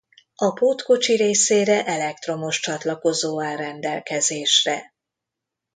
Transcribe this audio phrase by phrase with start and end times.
[0.35, 4.93] A pótkocsi részére elektromos csatlakozó áll rendelkezésre.